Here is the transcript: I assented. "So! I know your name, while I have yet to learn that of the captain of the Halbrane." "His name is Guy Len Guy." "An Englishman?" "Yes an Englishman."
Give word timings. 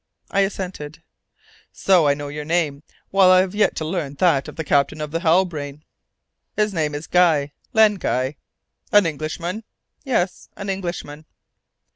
I 0.31 0.39
assented. 0.39 1.03
"So! 1.71 2.07
I 2.07 2.15
know 2.15 2.27
your 2.29 2.43
name, 2.43 2.81
while 3.11 3.29
I 3.29 3.41
have 3.41 3.53
yet 3.53 3.75
to 3.75 3.85
learn 3.85 4.15
that 4.15 4.47
of 4.47 4.55
the 4.55 4.63
captain 4.63 4.99
of 4.99 5.11
the 5.11 5.19
Halbrane." 5.19 5.83
"His 6.55 6.73
name 6.73 6.95
is 6.95 7.05
Guy 7.05 7.51
Len 7.73 7.99
Guy." 8.01 8.37
"An 8.91 9.05
Englishman?" 9.05 9.63
"Yes 10.03 10.49
an 10.57 10.71
Englishman." 10.71 11.25